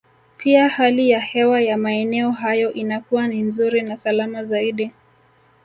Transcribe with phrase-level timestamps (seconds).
[0.37, 4.91] Pia hali ya hewa ya maeneo hayo inakuwa ni nzuri na salama zaidi